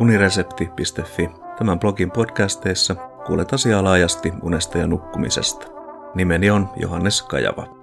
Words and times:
uniresepti.fi. 0.00 1.30
Tämän 1.58 1.78
blogin 1.78 2.10
podcasteissa 2.10 2.94
kuulet 3.26 3.52
asiaa 3.52 3.84
laajasti 3.84 4.32
unesta 4.42 4.78
ja 4.78 4.86
nukkumisesta. 4.86 5.66
Nimeni 6.14 6.50
on 6.50 6.68
Johannes 6.76 7.22
Kajava. 7.22 7.78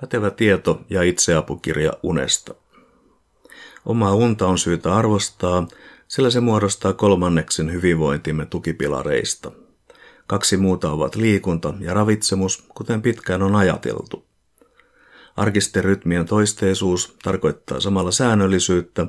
Pätevä 0.00 0.30
tieto 0.30 0.80
ja 0.90 1.02
itseapukirja 1.02 1.92
unesta. 2.02 2.54
Omaa 3.86 4.14
unta 4.14 4.46
on 4.46 4.58
syytä 4.58 4.94
arvostaa, 4.94 5.66
sillä 6.08 6.30
se 6.30 6.40
muodostaa 6.40 6.92
kolmanneksen 6.92 7.72
hyvinvointimme 7.72 8.46
tukipilareista. 8.46 9.52
Kaksi 10.26 10.56
muuta 10.56 10.90
ovat 10.90 11.16
liikunta 11.16 11.74
ja 11.80 11.94
ravitsemus, 11.94 12.64
kuten 12.74 13.02
pitkään 13.02 13.42
on 13.42 13.56
ajateltu. 13.56 14.28
Arkisten 15.36 15.84
rytmien 15.84 16.26
toisteisuus 16.26 17.16
tarkoittaa 17.22 17.80
samalla 17.80 18.10
säännöllisyyttä, 18.10 19.06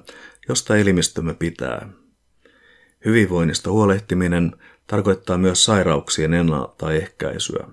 josta 0.50 0.78
elimistömme 0.78 1.34
pitää. 1.34 1.90
Hyvinvoinnista 3.06 3.72
huolehtiminen 3.72 4.56
tarkoittaa 4.88 5.38
myös 5.38 5.64
sairauksien 5.66 6.34
ennaltaehkäisyä. 6.34 7.68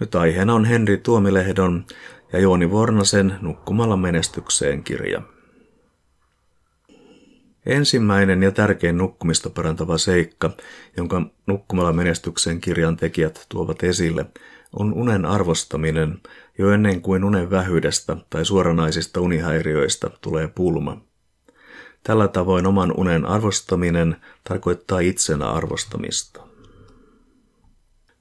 Nyt 0.00 0.14
aiheena 0.14 0.54
on 0.54 0.64
Henri 0.64 0.96
Tuomilehdon 0.96 1.86
ja 2.32 2.38
Jooni 2.38 2.70
Vornasen 2.70 3.34
Nukkumalla 3.40 3.96
menestykseen 3.96 4.84
kirja. 4.84 5.22
Ensimmäinen 7.66 8.42
ja 8.42 8.52
tärkein 8.52 8.98
nukkumista 8.98 9.50
parantava 9.50 9.98
seikka, 9.98 10.50
jonka 10.96 11.22
Nukkumalla 11.46 11.92
menestykseen 11.92 12.60
kirjan 12.60 12.96
tekijät 12.96 13.46
tuovat 13.48 13.82
esille, 13.82 14.26
on 14.78 14.92
unen 14.92 15.24
arvostaminen 15.24 16.20
jo 16.58 16.70
ennen 16.70 17.00
kuin 17.00 17.24
unen 17.24 17.50
vähyydestä 17.50 18.16
tai 18.30 18.44
suoranaisista 18.44 19.20
unihäiriöistä 19.20 20.10
tulee 20.20 20.48
pulma. 20.48 21.00
Tällä 22.02 22.28
tavoin 22.28 22.66
oman 22.66 22.92
unen 22.96 23.26
arvostaminen 23.26 24.16
tarkoittaa 24.48 25.00
itsenä 25.00 25.50
arvostamista. 25.50 26.42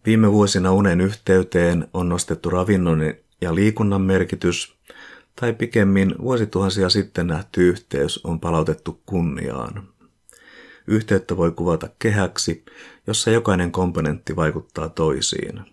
Viime 0.05 0.31
vuosina 0.31 0.71
unen 0.71 1.01
yhteyteen 1.01 1.87
on 1.93 2.09
nostettu 2.09 2.49
ravinnon 2.49 2.99
ja 3.41 3.55
liikunnan 3.55 4.01
merkitys, 4.01 4.77
tai 5.41 5.53
pikemmin 5.53 6.15
vuosituhansia 6.21 6.89
sitten 6.89 7.27
nähty 7.27 7.69
yhteys 7.69 8.25
on 8.25 8.39
palautettu 8.39 9.01
kunniaan. 9.05 9.87
Yhteyttä 10.87 11.37
voi 11.37 11.51
kuvata 11.51 11.89
kehäksi, 11.99 12.65
jossa 13.07 13.31
jokainen 13.31 13.71
komponentti 13.71 14.35
vaikuttaa 14.35 14.89
toisiin. 14.89 15.72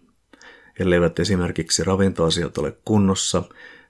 Elleivät 0.80 1.18
esimerkiksi 1.18 1.84
ravintoasiat 1.84 2.58
ole 2.58 2.76
kunnossa, 2.84 3.42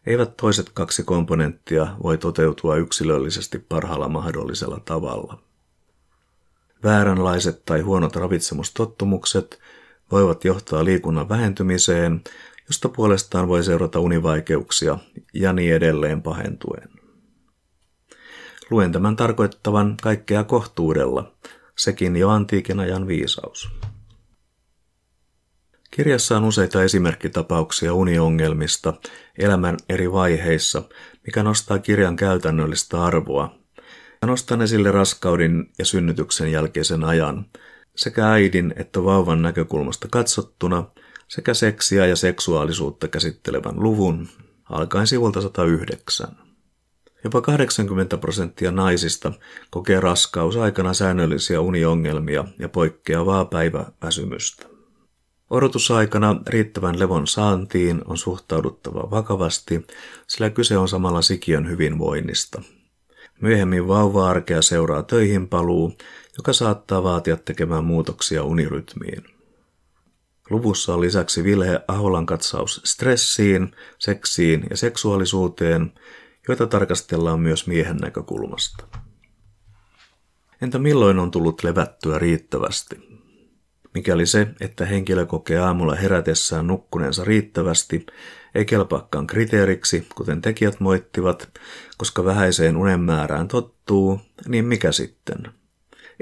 eivät 0.06 0.36
toiset 0.36 0.70
kaksi 0.74 1.02
komponenttia 1.02 1.96
voi 2.02 2.18
toteutua 2.18 2.76
yksilöllisesti 2.76 3.58
parhaalla 3.58 4.08
mahdollisella 4.08 4.80
tavalla. 4.84 5.42
Vääränlaiset 6.84 7.64
tai 7.64 7.80
huonot 7.80 8.16
ravitsemustottumukset 8.16 9.58
voivat 10.12 10.44
johtaa 10.44 10.84
liikunnan 10.84 11.28
vähentymiseen, 11.28 12.24
josta 12.68 12.88
puolestaan 12.88 13.48
voi 13.48 13.64
seurata 13.64 14.00
univaikeuksia 14.00 14.98
ja 15.34 15.52
niin 15.52 15.74
edelleen 15.74 16.22
pahentuen. 16.22 16.88
Luen 18.70 18.92
tämän 18.92 19.16
tarkoittavan 19.16 19.96
kaikkea 20.02 20.44
kohtuudella, 20.44 21.32
sekin 21.76 22.16
jo 22.16 22.28
antiikin 22.28 22.80
ajan 22.80 23.06
viisaus. 23.06 23.70
Kirjassa 25.90 26.36
on 26.36 26.44
useita 26.44 26.82
esimerkkitapauksia 26.82 27.94
uniongelmista 27.94 28.94
elämän 29.38 29.76
eri 29.88 30.12
vaiheissa, 30.12 30.82
mikä 31.26 31.42
nostaa 31.42 31.78
kirjan 31.78 32.16
käytännöllistä 32.16 33.04
arvoa. 33.04 33.54
Ja 34.22 34.28
nostan 34.28 34.62
esille 34.62 34.90
raskauden 34.90 35.66
ja 35.78 35.84
synnytyksen 35.84 36.52
jälkeisen 36.52 37.04
ajan, 37.04 37.46
sekä 37.96 38.30
äidin 38.32 38.74
että 38.76 39.04
vauvan 39.04 39.42
näkökulmasta 39.42 40.08
katsottuna, 40.10 40.84
sekä 41.28 41.54
seksiä 41.54 42.06
ja 42.06 42.16
seksuaalisuutta 42.16 43.08
käsittelevän 43.08 43.82
luvun, 43.82 44.28
alkaen 44.70 45.06
sivulta 45.06 45.40
109. 45.40 46.28
Jopa 47.24 47.40
80 47.40 48.18
prosenttia 48.18 48.70
naisista 48.70 49.32
kokee 49.70 50.00
raskaus 50.00 50.56
aikana 50.56 50.94
säännöllisiä 50.94 51.60
uniongelmia 51.60 52.44
ja 52.58 52.68
poikkeavaa 52.68 53.44
päiväväsymystä. 53.44 54.69
Odotusaikana 55.50 56.36
riittävän 56.46 56.98
levon 56.98 57.26
saantiin 57.26 58.02
on 58.04 58.18
suhtauduttava 58.18 59.10
vakavasti, 59.10 59.86
sillä 60.26 60.50
kyse 60.50 60.78
on 60.78 60.88
samalla 60.88 61.22
sikiön 61.22 61.68
hyvinvoinnista. 61.68 62.62
Myöhemmin 63.40 63.88
vauva-arkea 63.88 64.62
seuraa 64.62 65.02
töihin 65.02 65.48
paluu, 65.48 65.92
joka 66.36 66.52
saattaa 66.52 67.02
vaatia 67.02 67.36
tekemään 67.36 67.84
muutoksia 67.84 68.42
unirytmiin. 68.44 69.24
Luvussa 70.50 70.94
on 70.94 71.00
lisäksi 71.00 71.44
Vilhe 71.44 71.80
Aholan 71.88 72.26
katsaus 72.26 72.80
stressiin, 72.84 73.72
seksiin 73.98 74.66
ja 74.70 74.76
seksuaalisuuteen, 74.76 75.92
joita 76.48 76.66
tarkastellaan 76.66 77.40
myös 77.40 77.66
miehen 77.66 77.96
näkökulmasta. 77.96 78.84
Entä 80.62 80.78
milloin 80.78 81.18
on 81.18 81.30
tullut 81.30 81.64
levättyä 81.64 82.18
riittävästi? 82.18 83.09
Mikäli 83.94 84.26
se, 84.26 84.48
että 84.60 84.86
henkilö 84.86 85.26
kokee 85.26 85.58
aamulla 85.58 85.94
herätessään 85.94 86.66
nukkuneensa 86.66 87.24
riittävästi, 87.24 88.06
ei 88.54 88.64
kelpaakaan 88.64 89.26
kriteeriksi, 89.26 90.06
kuten 90.14 90.42
tekijät 90.42 90.80
moittivat, 90.80 91.48
koska 91.98 92.24
vähäiseen 92.24 92.76
unen 92.76 93.00
määrään 93.00 93.48
tottuu, 93.48 94.20
niin 94.48 94.64
mikä 94.64 94.92
sitten? 94.92 95.38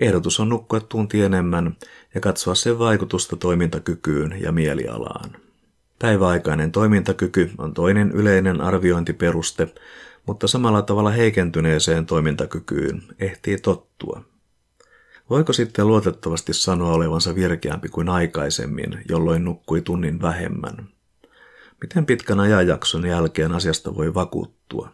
Ehdotus 0.01 0.41
on 0.41 0.49
nukkua 0.49 0.81
tunti 0.81 1.23
enemmän 1.23 1.77
ja 2.15 2.21
katsoa 2.21 2.55
sen 2.55 2.79
vaikutusta 2.79 3.37
toimintakykyyn 3.37 4.37
ja 4.41 4.53
mielialaan. 4.53 5.31
Päiväaikainen 5.99 6.73
toimintakyky 6.73 7.51
on 7.59 7.75
toinen 7.75 8.11
yleinen 8.13 8.61
arviointiperuste, 8.61 9.69
mutta 10.27 10.49
samalla 10.49 10.83
tavalla 10.83 11.11
heikentyneeseen 11.11 12.07
toimintakykyyn 12.07 13.03
ehtii 13.19 13.59
tottua. 13.59 14.25
Voiko 15.31 15.53
sitten 15.53 15.87
luotettavasti 15.87 16.53
sanoa 16.53 16.93
olevansa 16.93 17.35
virkeämpi 17.35 17.89
kuin 17.89 18.09
aikaisemmin, 18.09 19.05
jolloin 19.09 19.45
nukkui 19.45 19.81
tunnin 19.81 20.23
vähemmän? 20.23 20.89
Miten 21.81 22.07
pitkän 22.07 22.41
ajanjakson 22.41 23.07
jälkeen 23.07 23.53
asiasta 23.53 23.95
voi 23.95 24.15
vakuuttua? 24.15 24.91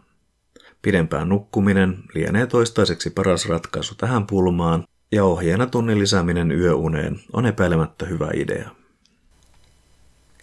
Pidempään 0.83 1.29
nukkuminen 1.29 1.99
lienee 2.15 2.47
toistaiseksi 2.47 3.11
paras 3.11 3.49
ratkaisu 3.49 3.95
tähän 3.95 4.27
pulmaan, 4.27 4.85
ja 5.13 5.25
ohjeena 5.25 5.67
tunnin 5.67 5.99
lisääminen 5.99 6.53
yöuneen 6.53 7.21
on 7.33 7.47
epäilemättä 7.47 8.07
hyvä 8.07 8.31
idea. 8.35 8.71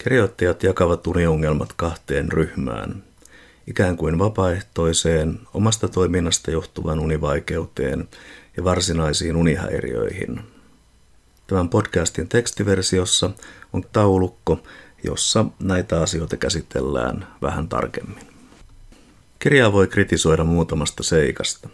Kirjoittajat 0.04 0.64
jakavat 0.64 1.08
uniongelmat 1.08 1.74
kahteen 1.76 2.32
ryhmään, 2.32 3.04
ikään 3.68 3.98
kuin 3.98 4.20
vapaaehtoiseen, 4.20 5.40
omasta 5.54 5.88
toiminnasta 5.88 6.52
johtuvan 6.52 7.00
univaikeuteen 7.00 8.08
ja 8.58 8.64
varsinaisiin 8.64 9.36
unihäiriöihin. 9.36 10.40
Tämän 11.48 11.70
podcastin 11.70 12.28
tekstiversiossa 12.28 13.30
on 13.74 13.84
taulukko, 13.92 14.60
jossa 15.04 15.46
näitä 15.60 16.02
asioita 16.02 16.38
käsitellään 16.38 17.28
vähän 17.42 17.70
tarkemmin. 17.70 18.26
Kirjaa 19.40 19.74
voi 19.74 19.88
kritisoida 19.88 20.44
muutamasta 20.44 21.04
seikasta. 21.04 21.70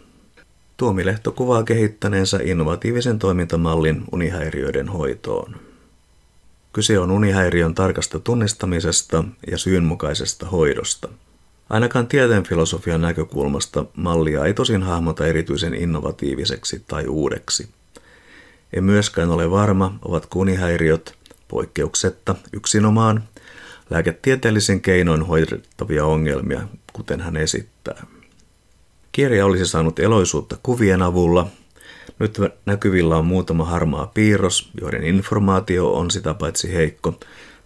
Tuomilehto 0.76 1.32
kuvaa 1.32 1.62
kehittäneensä 1.62 2.38
innovatiivisen 2.42 3.18
toimintamallin 3.18 4.04
unihäiriöiden 4.12 4.88
hoitoon. 4.88 5.56
Kyse 6.72 6.98
on 6.98 7.10
unihäiriön 7.10 7.74
tarkasta 7.74 8.20
tunnistamisesta 8.20 9.24
ja 9.50 9.58
syynmukaisesta 9.58 10.46
hoidosta– 10.46 11.08
Ainakaan 11.70 12.06
tieteen 12.06 12.44
filosofian 12.44 13.00
näkökulmasta 13.00 13.84
mallia 13.96 14.44
ei 14.44 14.54
tosin 14.54 14.82
hahmota 14.82 15.26
erityisen 15.26 15.74
innovatiiviseksi 15.74 16.84
tai 16.88 17.06
uudeksi. 17.06 17.68
En 18.72 18.84
myöskään 18.84 19.30
ole 19.30 19.50
varma, 19.50 19.98
ovat 20.04 20.26
kunihäiriöt 20.26 21.14
poikkeuksetta 21.48 22.34
yksinomaan 22.52 23.22
lääketieteellisen 23.90 24.80
keinoin 24.80 25.26
hoidettavia 25.26 26.04
ongelmia, 26.04 26.60
kuten 26.92 27.20
hän 27.20 27.36
esittää. 27.36 28.06
Kirja 29.12 29.46
olisi 29.46 29.66
saanut 29.66 29.98
eloisuutta 29.98 30.56
kuvien 30.62 31.02
avulla. 31.02 31.46
Nyt 32.18 32.38
näkyvillä 32.66 33.16
on 33.16 33.26
muutama 33.26 33.64
harmaa 33.64 34.10
piirros, 34.14 34.70
joiden 34.80 35.04
informaatio 35.04 35.92
on 35.94 36.10
sitä 36.10 36.34
paitsi 36.34 36.74
heikko, 36.74 37.20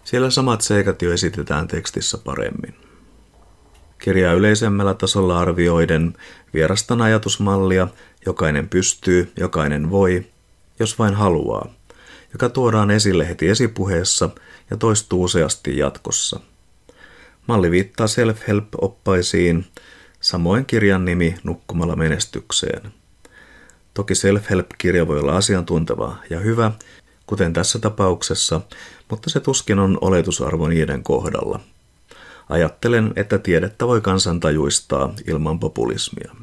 siellä 0.05 0.31
samat 0.31 0.61
seikat 0.61 1.03
jo 1.03 1.13
esitetään 1.13 1.69
tekstissä 1.69 2.19
paremmin. 2.19 2.92
Kirjaa 4.03 4.33
yleisemmällä 4.35 4.95
tasolla 4.95 5.39
arvioiden 5.39 6.15
vierastan 6.55 7.03
ajatusmallia 7.03 7.89
Jokainen 8.27 8.69
pystyy, 8.69 9.33
jokainen 9.37 9.91
voi, 9.91 10.27
jos 10.81 10.99
vain 10.99 11.15
haluaa, 11.15 11.75
joka 12.33 12.49
tuodaan 12.49 12.91
esille 12.91 13.29
heti 13.29 13.49
esipuheessa 13.49 14.31
ja 14.71 14.77
toistuu 14.77 15.23
useasti 15.23 15.79
jatkossa. 15.79 16.41
Malli 17.47 17.71
viittaa 17.71 18.07
self-help-oppaisiin, 18.07 19.65
Samoin 20.21 20.67
kirjan 20.67 21.05
nimi 21.05 21.35
Nukkumalla 21.45 21.97
menestykseen. 21.97 22.93
Toki 23.95 24.15
self-help-kirja 24.15 25.09
voi 25.09 25.19
olla 25.19 25.37
asiantunteva 25.37 26.17
ja 26.31 26.39
hyvä, 26.39 26.73
kuten 27.27 27.53
tässä 27.53 27.79
tapauksessa, 27.79 28.61
mutta 29.11 29.31
se 29.31 29.41
tuskin 29.41 29.79
on 29.79 29.99
oletusarvo 30.01 30.69
niiden 30.69 31.03
kohdalla. 31.03 31.61
Ajattelen, 32.49 33.13
että 33.17 33.39
tiedettä 33.39 33.87
voi 33.87 34.01
kansantajuistaa 34.01 35.15
ilman 35.29 35.59
populismia. 35.59 36.35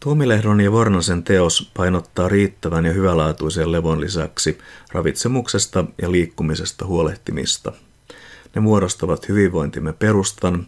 Tuomilehdon 0.00 0.60
ja 0.60 0.72
Vornasen 0.72 1.22
teos 1.22 1.70
painottaa 1.76 2.28
riittävän 2.28 2.84
ja 2.84 2.92
hyvälaatuisen 2.92 3.72
levon 3.72 4.00
lisäksi 4.00 4.58
ravitsemuksesta 4.92 5.84
ja 6.02 6.12
liikkumisesta 6.12 6.86
huolehtimista. 6.86 7.72
Ne 8.54 8.60
muodostavat 8.60 9.28
hyvinvointimme 9.28 9.92
perustan, 9.92 10.66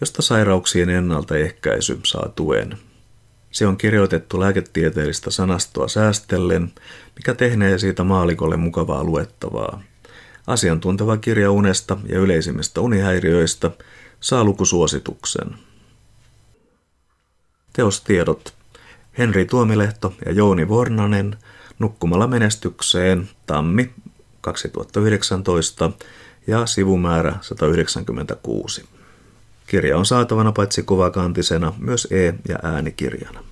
josta 0.00 0.22
sairauksien 0.22 0.90
ennaltaehkäisy 0.90 2.00
saa 2.04 2.28
tuen. 2.36 2.78
Se 3.50 3.66
on 3.66 3.76
kirjoitettu 3.76 4.40
lääketieteellistä 4.40 5.30
sanastoa 5.30 5.88
säästellen, 5.88 6.72
mikä 7.16 7.34
tehnee 7.34 7.78
siitä 7.78 8.04
maalikolle 8.04 8.56
mukavaa 8.56 9.04
luettavaa. 9.04 9.82
Asiantunteva 10.46 11.16
kirja 11.16 11.50
unesta 11.50 11.98
ja 12.08 12.18
yleisimmistä 12.18 12.80
unihäiriöistä 12.80 13.70
saa 14.20 14.44
lukusuosituksen. 14.44 15.54
Teostiedot 17.72 18.54
Henri 19.18 19.44
Tuomilehto 19.44 20.14
ja 20.26 20.32
Jouni 20.32 20.68
Vornanen 20.68 21.36
Nukkumalla 21.78 22.26
menestykseen 22.26 23.28
Tammi 23.46 23.90
2019 24.40 25.90
ja 26.46 26.66
sivumäärä 26.66 27.34
196. 27.40 28.84
Kirja 29.66 29.98
on 29.98 30.06
saatavana 30.06 30.52
paitsi 30.52 30.82
kuvakantisena 30.82 31.72
myös 31.78 32.08
e- 32.10 32.34
ja 32.48 32.58
äänikirjana. 32.62 33.51